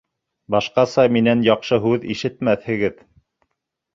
[0.53, 2.99] Башҡаса минән яҡшы һүҙ ишетмәҫһегеҙ.